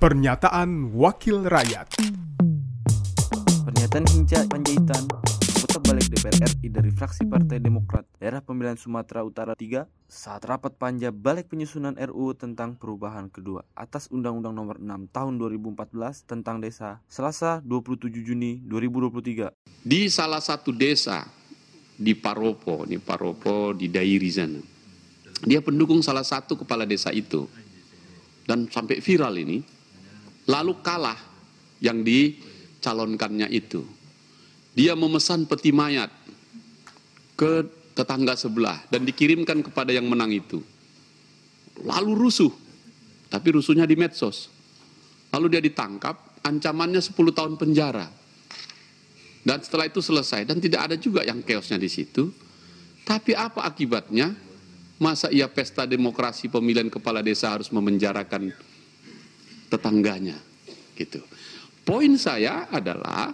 [0.00, 2.00] Pernyataan Wakil Rakyat
[3.68, 9.52] Pernyataan Hinca Panjaitan Anggota Balik DPR RI dari fraksi Partai Demokrat Daerah Pemilihan Sumatera Utara
[9.52, 15.34] 3 saat rapat panja Balik Penyusunan RUU tentang perubahan kedua atas Undang-Undang Nomor 6 Tahun
[15.36, 15.92] 2014
[16.24, 19.52] tentang Desa Selasa 27 Juni 2023
[19.84, 21.28] di salah satu desa
[21.92, 24.64] di Paropo, di Paropo di Dairi sana.
[25.44, 27.44] Dia pendukung salah satu kepala desa itu.
[28.48, 29.79] Dan sampai viral ini,
[30.48, 31.18] lalu kalah
[31.82, 33.82] yang dicalonkannya itu.
[34.76, 36.12] Dia memesan peti mayat
[37.34, 37.66] ke
[37.96, 40.62] tetangga sebelah dan dikirimkan kepada yang menang itu.
[41.80, 42.52] Lalu rusuh,
[43.32, 44.52] tapi rusuhnya di medsos.
[45.32, 48.08] Lalu dia ditangkap, ancamannya 10 tahun penjara.
[49.40, 52.28] Dan setelah itu selesai dan tidak ada juga yang chaosnya di situ.
[53.04, 54.36] Tapi apa akibatnya?
[55.00, 58.52] Masa ia pesta demokrasi pemilihan kepala desa harus memenjarakan
[59.70, 60.36] tetangganya?
[60.98, 61.22] Gitu.
[61.86, 63.32] Poin saya adalah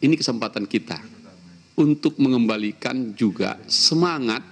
[0.00, 1.00] ini kesempatan kita
[1.80, 4.44] untuk mengembalikan juga semangat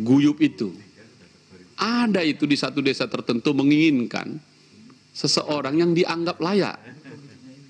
[0.00, 0.72] guyup itu.
[1.76, 4.40] Ada itu di satu desa tertentu menginginkan
[5.12, 6.80] seseorang yang dianggap layak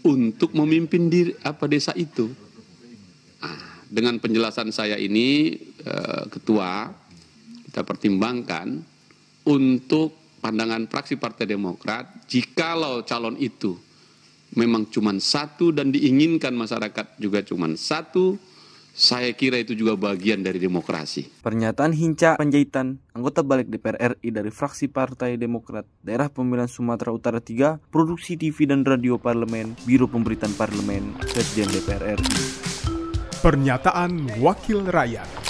[0.07, 2.31] untuk memimpin diri apa desa itu.
[3.43, 6.91] Nah, dengan penjelasan saya ini eh, ketua
[7.67, 8.79] kita pertimbangkan
[9.47, 13.75] untuk pandangan fraksi Partai Demokrat jikalau calon itu
[14.55, 18.39] memang cuma satu dan diinginkan masyarakat juga cuma satu
[18.97, 21.29] saya kira itu juga bagian dari demokrasi.
[21.45, 27.45] Pernyataan Hinca Panjaitan, anggota balik DPR RI dari fraksi Partai Demokrat, Daerah Pemilihan Sumatera Utara
[27.45, 32.41] 3, Produksi TV dan Radio Parlemen, Biro Pemberitaan Parlemen, Sekjen DPR RI.
[33.45, 35.46] Pernyataan Wakil Rakyat